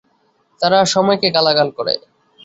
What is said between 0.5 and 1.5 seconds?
তারা সময়কে